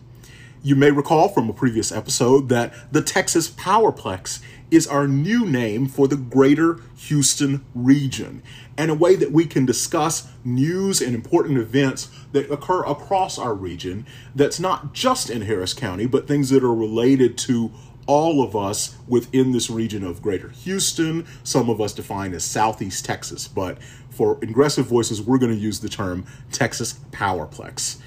You 0.63 0.77
may 0.77 0.91
recall 0.91 1.27
from 1.27 1.49
a 1.49 1.53
previous 1.53 1.91
episode 1.91 2.47
that 2.47 2.73
the 2.93 3.01
Texas 3.01 3.49
Powerplex 3.51 4.41
is 4.69 4.87
our 4.87 5.09
new 5.09 5.45
name 5.45 5.87
for 5.87 6.07
the 6.07 6.15
greater 6.15 6.79
Houston 6.95 7.65
region 7.75 8.41
and 8.77 8.89
a 8.89 8.95
way 8.95 9.17
that 9.17 9.33
we 9.33 9.45
can 9.45 9.65
discuss 9.65 10.29
news 10.45 11.01
and 11.01 11.13
important 11.13 11.57
events 11.57 12.09
that 12.31 12.49
occur 12.49 12.81
across 12.85 13.37
our 13.37 13.53
region 13.53 14.05
that's 14.33 14.61
not 14.61 14.93
just 14.93 15.29
in 15.29 15.41
Harris 15.41 15.73
County, 15.73 16.05
but 16.05 16.29
things 16.29 16.49
that 16.51 16.63
are 16.63 16.73
related 16.73 17.37
to 17.39 17.71
all 18.07 18.43
of 18.43 18.55
us 18.55 18.97
within 19.07 19.51
this 19.51 19.69
region 19.69 20.03
of 20.03 20.21
greater 20.21 20.49
Houston, 20.49 21.25
some 21.43 21.69
of 21.69 21.79
us 21.79 21.93
define 21.93 22.33
as 22.33 22.43
Southeast 22.43 23.05
Texas, 23.05 23.47
but 23.47 23.77
for 24.09 24.37
Ingressive 24.41 24.85
Voices, 24.85 25.21
we're 25.21 25.37
going 25.37 25.53
to 25.53 25.57
use 25.57 25.79
the 25.79 25.89
term 25.89 26.25
Texas 26.51 26.93
Powerplex. 27.11 27.97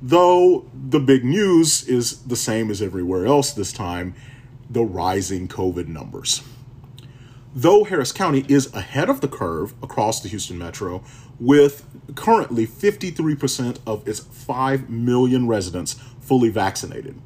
Though 0.00 0.66
the 0.74 0.98
big 0.98 1.24
news 1.24 1.86
is 1.86 2.22
the 2.22 2.36
same 2.36 2.70
as 2.70 2.82
everywhere 2.82 3.26
else 3.26 3.52
this 3.52 3.72
time 3.72 4.14
the 4.68 4.82
rising 4.82 5.46
COVID 5.48 5.86
numbers. 5.86 6.42
Though 7.54 7.84
Harris 7.84 8.12
County 8.12 8.46
is 8.48 8.72
ahead 8.74 9.10
of 9.10 9.20
the 9.20 9.28
curve 9.28 9.74
across 9.82 10.20
the 10.20 10.28
Houston 10.28 10.56
metro, 10.56 11.04
with 11.38 11.86
currently 12.14 12.66
53% 12.66 13.78
of 13.86 14.08
its 14.08 14.20
5 14.20 14.88
million 14.88 15.46
residents 15.46 15.92
fully 16.20 16.48
vaccinated, 16.48 17.20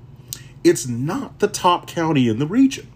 it's 0.67 0.87
not 0.87 1.39
the 1.39 1.49
top 1.49 1.87
county 1.87 2.29
in 2.29 2.39
the 2.39 2.47
region. 2.47 2.91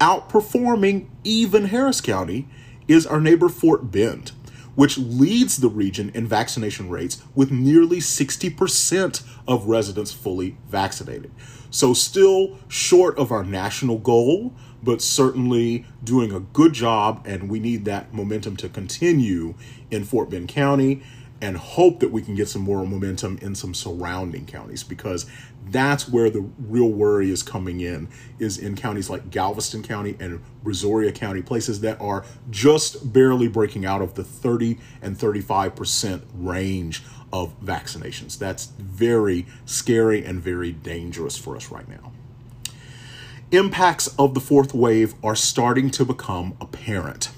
Outperforming 0.00 1.08
even 1.22 1.66
Harris 1.66 2.00
County 2.00 2.48
is 2.88 3.06
our 3.06 3.20
neighbor 3.20 3.48
Fort 3.48 3.90
Bend, 3.90 4.32
which 4.74 4.98
leads 4.98 5.58
the 5.58 5.68
region 5.68 6.10
in 6.14 6.26
vaccination 6.26 6.88
rates 6.88 7.22
with 7.34 7.50
nearly 7.50 7.98
60% 7.98 9.22
of 9.46 9.66
residents 9.66 10.12
fully 10.12 10.56
vaccinated. 10.68 11.30
So, 11.70 11.92
still 11.92 12.58
short 12.68 13.18
of 13.18 13.30
our 13.30 13.44
national 13.44 13.98
goal, 13.98 14.54
but 14.82 15.02
certainly 15.02 15.84
doing 16.02 16.32
a 16.32 16.40
good 16.40 16.72
job, 16.72 17.22
and 17.26 17.48
we 17.48 17.58
need 17.58 17.84
that 17.84 18.14
momentum 18.14 18.56
to 18.58 18.68
continue 18.68 19.54
in 19.90 20.04
Fort 20.04 20.30
Bend 20.30 20.48
County. 20.48 21.02
And 21.40 21.56
hope 21.56 22.00
that 22.00 22.10
we 22.10 22.22
can 22.22 22.34
get 22.34 22.48
some 22.48 22.62
more 22.62 22.86
momentum 22.86 23.38
in 23.42 23.54
some 23.54 23.74
surrounding 23.74 24.46
counties 24.46 24.82
because 24.82 25.26
that's 25.68 26.08
where 26.08 26.30
the 26.30 26.40
real 26.58 26.90
worry 26.90 27.30
is 27.30 27.42
coming 27.42 27.80
in 27.80 28.08
is 28.38 28.58
in 28.58 28.76
counties 28.76 29.10
like 29.10 29.30
Galveston 29.30 29.82
County 29.82 30.16
and 30.20 30.42
Brazoria 30.64 31.14
County 31.14 31.42
places 31.42 31.80
that 31.80 32.00
are 32.00 32.24
just 32.50 33.12
barely 33.12 33.48
breaking 33.48 33.84
out 33.84 34.00
of 34.00 34.14
the 34.14 34.24
30 34.24 34.78
and 35.02 35.18
35% 35.18 36.22
range 36.34 37.02
of 37.32 37.58
vaccinations. 37.60 38.38
That's 38.38 38.66
very 38.78 39.46
scary 39.64 40.24
and 40.24 40.40
very 40.40 40.72
dangerous 40.72 41.36
for 41.36 41.56
us 41.56 41.70
right 41.70 41.88
now. 41.88 42.12
Impacts 43.50 44.08
of 44.18 44.34
the 44.34 44.40
fourth 44.40 44.74
wave 44.74 45.14
are 45.22 45.36
starting 45.36 45.90
to 45.90 46.04
become 46.04 46.56
apparent 46.60 47.30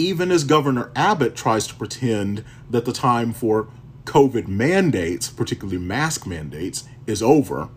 even 0.00 0.32
as 0.32 0.44
Governor 0.44 0.90
Abbott 0.96 1.36
tries 1.36 1.66
to 1.66 1.74
pretend 1.74 2.42
that 2.70 2.86
the 2.86 2.92
time 2.92 3.34
for 3.34 3.68
COVID 4.04 4.48
mandates, 4.48 5.28
particularly 5.28 5.76
mask 5.76 6.26
mandates, 6.26 6.84
is 7.06 7.22
over, 7.22 7.68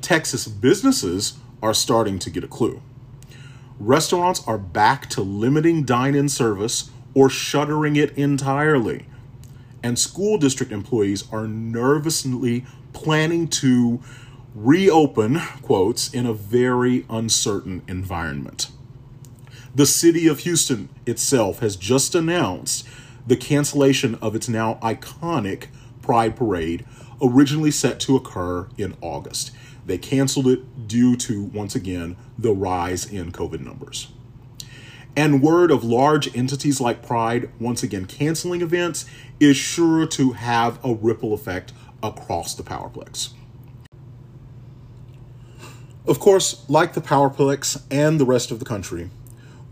Texas 0.00 0.48
businesses 0.48 1.38
are 1.62 1.72
starting 1.72 2.18
to 2.18 2.28
get 2.28 2.42
a 2.42 2.48
clue. 2.48 2.82
Restaurants 3.78 4.42
are 4.48 4.58
back 4.58 5.08
to 5.10 5.22
limiting 5.22 5.84
dine 5.84 6.16
in 6.16 6.28
service 6.28 6.90
or 7.14 7.30
shuttering 7.30 7.94
it 7.94 8.10
entirely. 8.18 9.06
And 9.80 9.96
school 9.96 10.38
district 10.38 10.72
employees 10.72 11.22
are 11.30 11.46
nervously 11.46 12.66
planning 12.92 13.46
to 13.48 14.00
reopen, 14.56 15.38
quotes, 15.62 16.12
in 16.12 16.26
a 16.26 16.32
very 16.32 17.06
uncertain 17.08 17.82
environment. 17.86 18.72
The 19.74 19.86
city 19.86 20.26
of 20.26 20.40
Houston 20.40 20.88
itself 21.06 21.60
has 21.60 21.76
just 21.76 22.14
announced 22.14 22.86
the 23.26 23.36
cancellation 23.36 24.14
of 24.16 24.34
its 24.34 24.48
now 24.48 24.78
iconic 24.82 25.66
Pride 26.00 26.36
Parade, 26.36 26.86
originally 27.20 27.70
set 27.70 28.00
to 28.00 28.16
occur 28.16 28.68
in 28.78 28.96
August. 29.02 29.50
They 29.84 29.98
canceled 29.98 30.46
it 30.48 30.88
due 30.88 31.16
to, 31.16 31.44
once 31.44 31.74
again, 31.74 32.16
the 32.38 32.52
rise 32.52 33.04
in 33.04 33.30
COVID 33.30 33.60
numbers. 33.60 34.08
And 35.14 35.42
word 35.42 35.70
of 35.70 35.84
large 35.84 36.34
entities 36.34 36.80
like 36.80 37.06
Pride 37.06 37.50
once 37.60 37.82
again 37.82 38.06
canceling 38.06 38.62
events 38.62 39.04
is 39.38 39.56
sure 39.56 40.06
to 40.06 40.32
have 40.32 40.82
a 40.84 40.94
ripple 40.94 41.34
effect 41.34 41.72
across 42.02 42.54
the 42.54 42.62
Powerplex. 42.62 43.30
Of 46.06 46.20
course, 46.20 46.64
like 46.68 46.94
the 46.94 47.02
Powerplex 47.02 47.82
and 47.90 48.18
the 48.18 48.24
rest 48.24 48.50
of 48.50 48.60
the 48.60 48.64
country, 48.64 49.10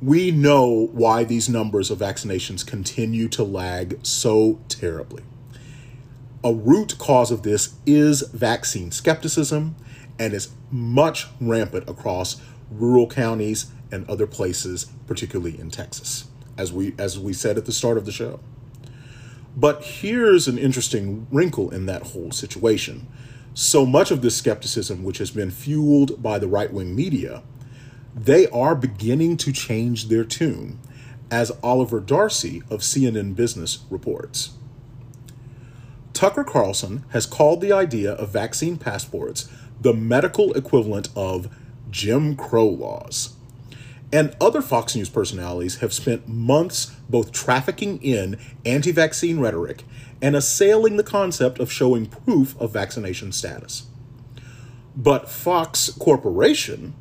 we 0.02 0.30
know 0.30 0.88
why 0.92 1.24
these 1.24 1.48
numbers 1.48 1.90
of 1.90 1.98
vaccinations 1.98 2.66
continue 2.66 3.28
to 3.28 3.42
lag 3.42 3.98
so 4.02 4.60
terribly. 4.68 5.22
A 6.44 6.52
root 6.52 6.98
cause 6.98 7.30
of 7.30 7.42
this 7.42 7.74
is 7.86 8.20
vaccine 8.22 8.90
skepticism 8.90 9.74
and 10.18 10.34
is 10.34 10.50
much 10.70 11.26
rampant 11.40 11.88
across 11.88 12.40
rural 12.70 13.06
counties 13.06 13.66
and 13.90 14.08
other 14.08 14.26
places, 14.26 14.86
particularly 15.06 15.58
in 15.58 15.70
Texas, 15.70 16.26
as 16.58 16.72
we 16.72 16.94
as 16.98 17.18
we 17.18 17.32
said 17.32 17.56
at 17.56 17.64
the 17.64 17.72
start 17.72 17.96
of 17.96 18.04
the 18.04 18.12
show. 18.12 18.40
But 19.56 19.82
here's 19.82 20.46
an 20.46 20.58
interesting 20.58 21.26
wrinkle 21.30 21.70
in 21.70 21.86
that 21.86 22.08
whole 22.08 22.30
situation. 22.30 23.06
So 23.54 23.86
much 23.86 24.10
of 24.10 24.20
this 24.20 24.36
skepticism, 24.36 25.02
which 25.02 25.16
has 25.18 25.30
been 25.30 25.50
fueled 25.50 26.22
by 26.22 26.38
the 26.38 26.48
right 26.48 26.70
wing 26.70 26.94
media, 26.94 27.42
they 28.16 28.48
are 28.48 28.74
beginning 28.74 29.36
to 29.36 29.52
change 29.52 30.08
their 30.08 30.24
tune, 30.24 30.80
as 31.30 31.52
Oliver 31.62 32.00
Darcy 32.00 32.62
of 32.70 32.80
CNN 32.80 33.36
Business 33.36 33.80
reports. 33.90 34.54
Tucker 36.14 36.44
Carlson 36.44 37.04
has 37.10 37.26
called 37.26 37.60
the 37.60 37.72
idea 37.72 38.12
of 38.12 38.30
vaccine 38.30 38.78
passports 38.78 39.50
the 39.78 39.92
medical 39.92 40.54
equivalent 40.54 41.10
of 41.14 41.54
Jim 41.90 42.36
Crow 42.36 42.66
laws. 42.66 43.36
And 44.10 44.34
other 44.40 44.62
Fox 44.62 44.96
News 44.96 45.10
personalities 45.10 45.76
have 45.80 45.92
spent 45.92 46.26
months 46.26 46.86
both 47.10 47.32
trafficking 47.32 48.02
in 48.02 48.38
anti 48.64 48.92
vaccine 48.92 49.40
rhetoric 49.40 49.82
and 50.22 50.34
assailing 50.34 50.96
the 50.96 51.04
concept 51.04 51.58
of 51.58 51.70
showing 51.70 52.06
proof 52.06 52.58
of 52.58 52.72
vaccination 52.72 53.30
status. 53.30 53.88
But 54.96 55.28
Fox 55.28 55.90
Corporation 55.90 56.94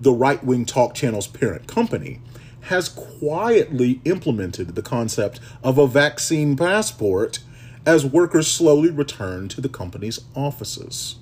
the 0.00 0.12
right 0.12 0.42
wing 0.44 0.64
talk 0.64 0.94
channel's 0.94 1.26
parent 1.26 1.66
company, 1.66 2.20
has 2.62 2.88
quietly 2.88 4.00
implemented 4.04 4.74
the 4.74 4.82
concept 4.82 5.40
of 5.62 5.78
a 5.78 5.86
vaccine 5.86 6.56
passport 6.56 7.40
as 7.86 8.04
workers 8.04 8.46
slowly 8.46 8.90
return 8.90 9.48
to 9.48 9.60
the 9.60 9.68
company's 9.68 10.20
offices. 10.34 11.16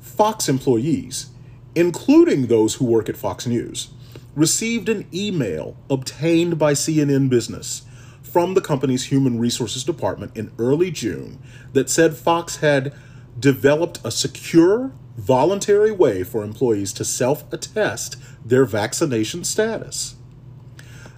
Fox 0.00 0.48
employees, 0.48 1.30
including 1.74 2.46
those 2.46 2.74
who 2.74 2.84
work 2.84 3.08
at 3.08 3.16
Fox 3.16 3.46
News, 3.46 3.88
received 4.34 4.88
an 4.88 5.06
email 5.12 5.76
obtained 5.90 6.58
by 6.58 6.72
CNN 6.72 7.28
Business 7.28 7.82
from 8.22 8.54
the 8.54 8.60
company's 8.60 9.06
human 9.06 9.38
resources 9.40 9.82
department 9.82 10.36
in 10.36 10.52
early 10.58 10.90
June 10.90 11.40
that 11.72 11.90
said 11.90 12.16
Fox 12.16 12.58
had 12.58 12.92
developed 13.38 14.00
a 14.04 14.10
secure 14.10 14.92
voluntary 15.18 15.90
way 15.90 16.22
for 16.22 16.42
employees 16.42 16.92
to 16.94 17.04
self 17.04 17.50
attest 17.52 18.16
their 18.44 18.64
vaccination 18.64 19.44
status. 19.44 20.14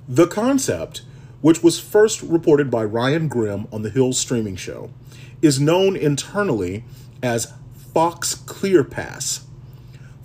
The 0.09 0.27
concept, 0.27 1.03
which 1.41 1.63
was 1.63 1.79
first 1.79 2.23
reported 2.23 2.71
by 2.71 2.85
Ryan 2.85 3.29
Grim 3.29 3.69
on 3.71 3.83
the 3.83 3.91
Hill 3.91 4.13
streaming 4.13 4.57
show, 4.57 4.91
is 5.43 5.61
known 5.61 5.97
internally 5.97 6.85
as 7.23 7.53
Fox 7.95 8.35
ClearPass. 8.35 9.45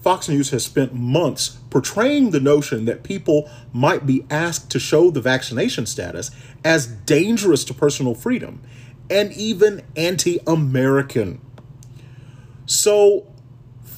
Fox 0.02 0.30
News 0.30 0.52
has 0.52 0.64
spent 0.64 0.94
months 0.94 1.58
portraying 1.70 2.30
the 2.30 2.40
notion 2.40 2.86
that 2.86 3.04
people 3.04 3.50
might 3.74 4.06
be 4.06 4.26
asked 4.30 4.70
to 4.72 4.80
show 4.80 5.10
the 5.10 5.22
vaccination 5.22 5.86
status 5.86 6.32
as 6.64 6.86
dangerous 6.86 7.64
to 7.66 7.74
personal 7.74 8.14
freedom 8.14 8.62
and 9.10 9.32
even 9.34 9.82
anti 9.96 10.40
American. 10.48 11.42
So, 12.66 13.28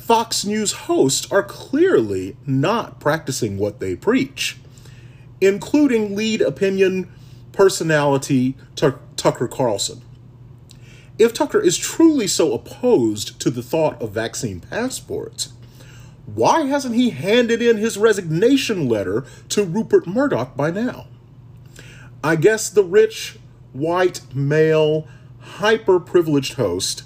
Fox 0.08 0.46
News 0.46 0.72
hosts 0.72 1.30
are 1.34 1.44
clearly 1.44 2.38
not 2.46 2.98
practicing 2.98 3.58
what 3.58 3.82
they 3.82 3.94
preach, 3.94 4.56
including 5.42 6.16
lead 6.16 6.40
opinion 6.40 7.12
personality 7.52 8.56
Tucker 8.78 9.50
Carlson. 9.50 10.02
If 11.20 11.34
Tucker 11.34 11.60
is 11.60 11.78
truly 11.78 12.26
so 12.26 12.54
opposed 12.54 13.38
to 13.42 13.50
the 13.50 13.62
thought 13.62 14.02
of 14.02 14.12
vaccine 14.12 14.62
passports, 14.62 15.52
why 16.26 16.62
hasn't 16.62 16.96
he 16.96 17.10
handed 17.10 17.62
in 17.62 17.76
his 17.76 17.98
resignation 17.98 18.88
letter 18.88 19.26
to 19.50 19.66
Rupert 19.66 20.08
Murdoch 20.08 20.56
by 20.56 20.72
now? 20.72 21.08
I 22.24 22.38
guess 22.38 22.70
the 22.70 22.84
rich, 22.86 23.40
white, 23.74 24.22
male, 24.34 25.06
hyper 25.42 26.00
privileged 26.00 26.54
host 26.54 27.04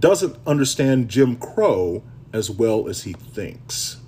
doesn't 0.00 0.36
understand 0.44 1.08
Jim 1.08 1.36
Crow 1.36 2.02
as 2.32 2.50
well 2.50 2.88
as 2.88 3.04
he 3.04 3.12
thinks. 3.12 3.98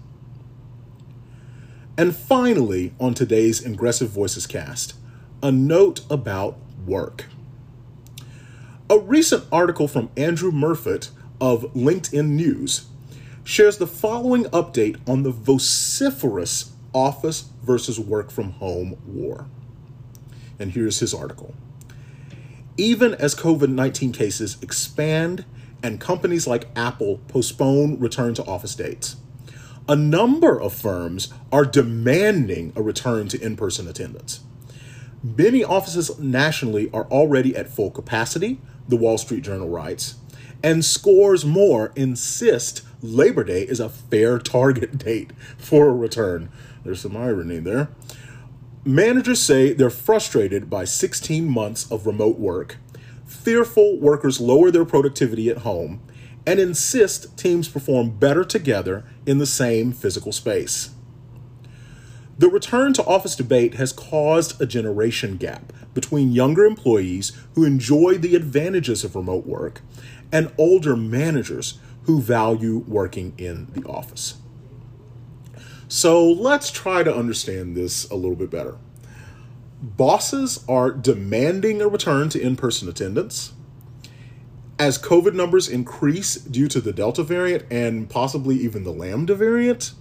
And 1.97 2.15
finally, 2.15 2.93
on 2.99 3.15
today's 3.15 3.65
Ingressive 3.65 4.11
Voices 4.11 4.47
cast, 4.47 4.95
a 5.43 5.53
note 5.53 6.01
about 6.11 6.59
work. 6.87 7.27
A 8.91 8.99
recent 8.99 9.45
article 9.53 9.87
from 9.87 10.11
Andrew 10.17 10.51
Murfitt 10.51 11.11
of 11.41 11.63
LinkedIn 11.75 12.31
News 12.31 12.87
shares 13.45 13.79
the 13.79 13.87
following 13.87 14.45
update 14.47 14.97
on 15.09 15.23
the 15.23 15.31
vociferous 15.31 16.73
office 16.93 17.49
versus 17.63 18.01
work 18.01 18.31
from 18.31 18.53
home 18.53 18.97
war. 19.07 19.47
And 20.59 20.73
here's 20.73 21.01
his 21.01 21.13
article. 21.13 21.55
Even 22.77 23.15
as 23.15 23.35
COVID 23.35 23.69
19 23.69 24.13
cases 24.13 24.57
expand 24.63 25.45
and 25.85 26.01
companies 26.01 26.47
like 26.47 26.67
Apple 26.75 27.19
postpone 27.29 28.01
return 28.01 28.33
to 28.33 28.45
office 28.47 28.75
dates. 28.75 29.17
A 29.87 29.95
number 29.95 30.59
of 30.59 30.73
firms 30.73 31.29
are 31.53 31.67
demanding 31.67 32.73
a 32.75 32.81
return 32.81 33.29
to 33.29 33.41
in 33.41 33.55
person 33.55 33.87
attendance. 33.87 34.41
Many 35.23 35.63
offices 35.63 36.19
nationally 36.19 36.91
are 36.95 37.05
already 37.05 37.55
at 37.55 37.69
full 37.69 37.91
capacity, 37.91 38.59
the 38.89 38.97
Wall 38.97 39.19
Street 39.19 39.45
Journal 39.45 39.69
writes, 39.69 40.15
and 40.63 40.83
scores 40.83 41.45
more 41.45 41.93
insist 41.95 42.81
Labor 43.03 43.45
Day 43.45 43.63
is 43.65 43.79
a 43.79 43.91
fair 43.91 44.39
target 44.57 44.97
date 44.97 45.33
for 45.59 45.89
a 45.89 45.95
return. 45.95 46.49
There's 46.83 47.03
some 47.03 47.17
irony 47.17 47.59
there. 47.59 47.91
Managers 48.87 49.41
say 49.41 49.75
they're 49.75 49.91
frustrated 49.91 50.71
by 50.71 50.85
16 50.85 51.47
months 51.47 51.91
of 51.91 52.07
remote 52.07 52.39
work 52.39 52.79
fearful 53.27 53.99
workers 53.99 54.41
lower 54.41 54.71
their 54.71 54.85
productivity 54.85 55.49
at 55.49 55.59
home 55.59 56.01
and 56.47 56.61
insist 56.61 57.37
teams 57.39 57.69
perform 57.69 58.11
better 58.11 58.45
together 58.45 59.05
in 59.27 59.39
the 59.39 59.47
same 59.47 59.93
physical 59.93 60.33
space. 60.33 60.91
The 62.37 62.49
return 62.49 62.93
to 62.95 63.05
office 63.05 63.37
debate 63.37 63.75
has 63.75 63.93
caused 63.93 64.61
a 64.61 64.67
generation 64.67 65.37
gap 65.37 65.73
between 65.95 66.33
younger 66.33 66.65
employees 66.65 67.33
who 67.55 67.65
enjoy 67.65 68.19
the 68.19 68.35
advantages 68.35 69.05
of 69.05 69.15
remote 69.15 69.47
work 69.47 69.83
and 70.33 70.53
older 70.59 70.97
managers 70.97 71.79
who 72.03 72.21
value 72.21 72.79
working 72.89 73.35
in 73.39 73.69
the 73.73 73.85
office. 73.85 74.39
So 75.87 76.29
let's 76.29 76.73
try 76.73 77.05
to 77.05 77.15
understand 77.15 77.77
this 77.77 78.11
a 78.11 78.17
little 78.17 78.37
bit 78.37 78.51
better. 78.51 78.79
Bosses 79.85 80.65
are 80.67 80.91
demanding 80.91 81.83
a 81.83 81.89
return 81.89 82.31
to 82.31 82.41
in 82.41 82.57
person 82.57 82.89
attendance. 82.89 83.53
As 84.79 84.99
COVID 84.99 85.35
numbers 85.35 85.69
increase 85.69 86.37
due 86.37 86.69
to 86.69 86.81
the 86.81 86.93
Delta 86.93 87.23
variant 87.23 87.71
and 87.71 88.09
possibly 88.09 88.57
even 88.57 88.85
the 88.85 88.93
Lambda 88.93 89.35
variant. 89.35 89.93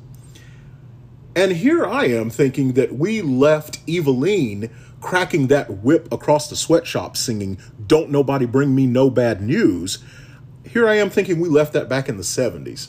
And 1.36 1.52
here 1.52 1.86
I 1.86 2.06
am 2.06 2.30
thinking 2.30 2.74
that 2.74 2.94
we 2.94 3.22
left 3.22 3.86
Evillene 3.86 4.72
cracking 5.02 5.48
that 5.48 5.80
whip 5.84 6.08
across 6.14 6.50
the 6.50 6.56
sweatshop 6.56 7.18
singing, 7.18 7.58
Don't 7.86 8.10
Nobody 8.10 8.46
Bring 8.46 8.74
Me 8.74 8.88
No 8.88 9.10
Bad 9.10 9.42
News. 9.42 10.02
Here 10.66 10.88
I 10.88 10.96
am 10.96 11.10
thinking 11.10 11.42
we 11.42 11.50
left 11.50 11.74
that 11.74 11.90
back 11.90 12.08
in 12.08 12.16
the 12.16 12.24
70s. 12.24 12.88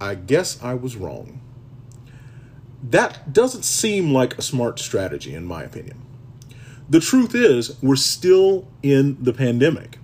I 0.00 0.16
guess 0.16 0.60
I 0.60 0.74
was 0.74 0.96
wrong. 0.96 1.40
That 2.82 3.32
doesn't 3.32 3.64
seem 3.64 4.12
like 4.12 4.36
a 4.38 4.42
smart 4.42 4.78
strategy, 4.78 5.34
in 5.34 5.44
my 5.44 5.62
opinion. 5.62 6.00
The 6.88 7.00
truth 7.00 7.34
is, 7.34 7.80
we're 7.82 7.96
still 7.96 8.68
in 8.82 9.16
the 9.22 9.32
pandemic, 9.32 9.98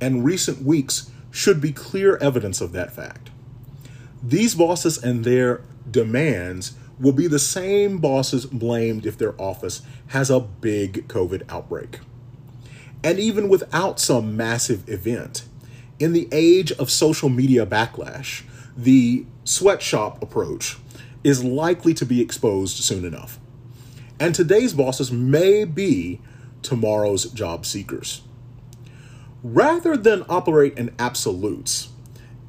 and 0.00 0.24
recent 0.24 0.62
weeks 0.62 1.10
should 1.30 1.60
be 1.60 1.72
clear 1.72 2.16
evidence 2.18 2.60
of 2.60 2.72
that 2.72 2.92
fact. 2.92 3.30
These 4.22 4.54
bosses 4.54 5.02
and 5.02 5.24
their 5.24 5.62
demands 5.90 6.74
will 6.98 7.12
be 7.12 7.28
the 7.28 7.38
same 7.38 7.98
bosses 7.98 8.44
blamed 8.44 9.06
if 9.06 9.16
their 9.16 9.40
office 9.40 9.82
has 10.08 10.30
a 10.30 10.40
big 10.40 11.06
COVID 11.08 11.44
outbreak. 11.48 12.00
And 13.04 13.18
even 13.18 13.48
without 13.48 14.00
some 14.00 14.36
massive 14.36 14.88
event, 14.88 15.44
in 15.98 16.12
the 16.12 16.28
age 16.32 16.72
of 16.72 16.90
social 16.90 17.28
media 17.28 17.64
backlash, 17.64 18.42
the 18.76 19.24
sweatshop 19.44 20.22
approach 20.22 20.76
is 21.24 21.44
likely 21.44 21.94
to 21.94 22.06
be 22.06 22.20
exposed 22.20 22.76
soon 22.76 23.04
enough. 23.04 23.38
And 24.20 24.34
today's 24.34 24.72
bosses 24.72 25.12
may 25.12 25.64
be 25.64 26.20
tomorrow's 26.62 27.26
job 27.30 27.66
seekers. 27.66 28.22
Rather 29.42 29.96
than 29.96 30.24
operate 30.28 30.76
in 30.76 30.94
absolutes, 30.98 31.90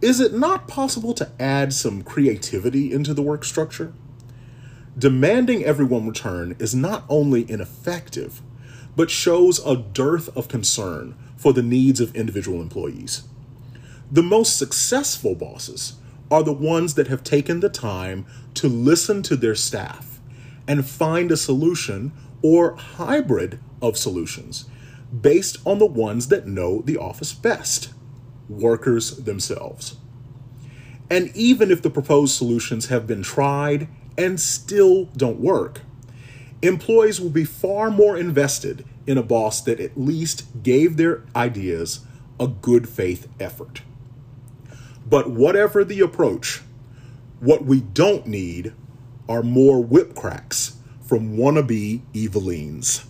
is 0.02 0.20
it 0.20 0.34
not 0.34 0.68
possible 0.68 1.14
to 1.14 1.30
add 1.40 1.74
some 1.74 2.02
creativity 2.02 2.92
into 2.92 3.14
the 3.14 3.22
work 3.22 3.44
structure? 3.44 3.94
Demanding 4.98 5.64
everyone 5.64 6.08
return 6.08 6.56
is 6.58 6.74
not 6.74 7.06
only 7.08 7.50
ineffective, 7.50 8.42
but 8.96 9.12
shows 9.12 9.64
a 9.66 9.76
dearth 9.76 10.36
of 10.36 10.48
concern 10.48 11.16
for 11.38 11.54
the 11.54 11.62
needs 11.62 12.02
of 12.02 12.16
individual 12.16 12.62
employees. 12.62 13.24
The 14.12 14.24
most 14.24 14.58
successful 14.58 15.36
bosses 15.36 15.99
are 16.32 16.44
the 16.44 16.54
ones 16.54 16.96
that 16.96 17.08
have 17.08 17.24
taken 17.24 17.60
the 17.60 17.70
time 17.70 18.26
to 18.54 18.68
listen 18.68 19.24
to 19.24 19.36
their 19.36 19.56
staff 19.56 20.20
and 20.68 20.86
find 20.86 21.32
a 21.32 21.38
solution 21.38 22.12
or 22.42 22.76
hybrid 22.76 23.60
of 23.82 23.98
solutions 23.98 24.66
based 25.22 25.58
on 25.66 25.80
the 25.80 25.86
ones 25.86 26.28
that 26.28 26.48
know 26.48 26.82
the 26.82 26.98
office 26.98 27.34
best 27.34 27.90
workers 28.48 29.18
themselves. 29.18 29.98
And 31.10 31.36
even 31.36 31.72
if 31.72 31.82
the 31.82 31.90
proposed 31.90 32.36
solutions 32.36 32.88
have 32.88 33.08
been 33.08 33.24
tried 33.24 33.88
and 34.18 34.40
still 34.40 35.06
don't 35.06 35.40
work, 35.40 35.82
employees 36.62 37.20
will 37.20 37.30
be 37.30 37.46
far 37.46 37.90
more 37.90 38.18
invested 38.18 38.86
in 39.08 39.18
a 39.18 39.24
boss 39.24 39.62
that 39.62 39.80
at 39.80 39.98
least 39.98 40.62
gave 40.62 40.98
their 40.98 41.24
ideas 41.36 42.02
a 42.40 42.48
good 42.48 42.88
faith 42.88 43.28
effort. 43.40 43.82
But 45.10 45.30
whatever 45.32 45.84
the 45.84 46.02
approach, 46.02 46.62
what 47.40 47.66
we 47.66 47.82
don't 47.82 48.28
need 48.28 48.74
are 49.28 49.42
more 49.42 49.84
whip 49.84 50.16
cracks 50.16 50.76
from 51.02 51.36
wannabe 51.36 52.02
Evillenes. 52.14 53.06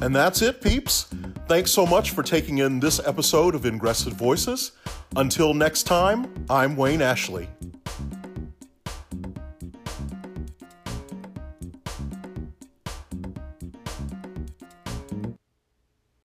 And 0.00 0.14
that's 0.14 0.42
it, 0.42 0.62
peeps. 0.62 1.08
Thanks 1.46 1.72
so 1.72 1.84
much 1.84 2.12
for 2.12 2.22
taking 2.22 2.58
in 2.58 2.80
this 2.80 3.00
episode 3.04 3.54
of 3.54 3.66
Ingressive 3.66 4.14
Voices. 4.14 4.72
Until 5.16 5.52
next 5.54 5.82
time, 5.82 6.32
I'm 6.48 6.76
Wayne 6.76 7.02
Ashley. 7.02 7.48